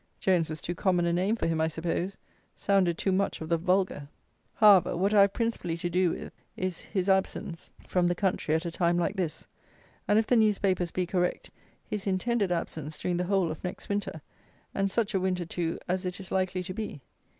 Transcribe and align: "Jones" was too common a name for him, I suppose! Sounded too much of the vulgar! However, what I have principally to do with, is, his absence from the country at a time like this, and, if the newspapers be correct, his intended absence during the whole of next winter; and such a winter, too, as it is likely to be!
"Jones" 0.19 0.49
was 0.49 0.61
too 0.61 0.73
common 0.73 1.05
a 1.05 1.13
name 1.13 1.35
for 1.35 1.45
him, 1.45 1.61
I 1.61 1.67
suppose! 1.67 2.17
Sounded 2.55 2.97
too 2.97 3.11
much 3.11 3.39
of 3.39 3.49
the 3.49 3.57
vulgar! 3.59 4.07
However, 4.55 4.97
what 4.97 5.13
I 5.13 5.21
have 5.21 5.33
principally 5.33 5.77
to 5.77 5.91
do 5.91 6.09
with, 6.09 6.33
is, 6.57 6.81
his 6.81 7.07
absence 7.07 7.69
from 7.87 8.07
the 8.07 8.15
country 8.15 8.55
at 8.55 8.65
a 8.65 8.71
time 8.71 8.97
like 8.97 9.15
this, 9.15 9.45
and, 10.07 10.17
if 10.17 10.25
the 10.25 10.35
newspapers 10.35 10.89
be 10.89 11.05
correct, 11.05 11.51
his 11.87 12.07
intended 12.07 12.51
absence 12.51 12.97
during 12.97 13.17
the 13.17 13.25
whole 13.25 13.51
of 13.51 13.63
next 13.63 13.89
winter; 13.89 14.21
and 14.73 14.89
such 14.89 15.13
a 15.13 15.19
winter, 15.19 15.45
too, 15.45 15.77
as 15.87 16.03
it 16.03 16.19
is 16.19 16.31
likely 16.31 16.63
to 16.63 16.73
be! 16.73 16.99